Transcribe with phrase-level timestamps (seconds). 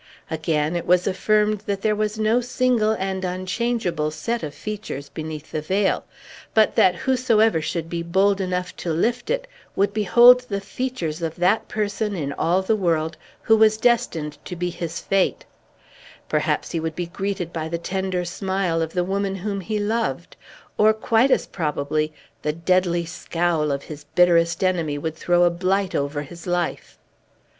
[0.31, 5.51] Again, it was affirmed that there was no single and unchangeable set of features beneath
[5.51, 6.05] the veil;
[6.55, 9.45] but that whosoever should be bold enough to lift it
[9.75, 14.55] would behold the features of that person, in all the world, who was destined to
[14.55, 15.45] be his fate;
[16.27, 20.35] perhaps he would be greeted by the tender smile of the woman whom he loved,
[20.79, 22.11] or, quite as probably,
[22.41, 26.97] the deadly scowl of his bitterest enemy would throw a blight over his life.